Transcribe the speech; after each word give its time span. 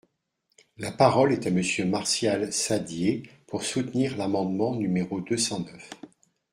La 0.77 0.91
parole 0.91 1.31
est 1.31 1.45
à 1.45 1.51
Monsieur 1.51 1.85
Martial 1.85 2.51
Saddier, 2.51 3.21
pour 3.45 3.61
soutenir 3.61 4.17
l’amendement 4.17 4.73
numéro 4.73 5.21
deux 5.21 5.37
cent 5.37 5.59
neuf. 5.59 5.91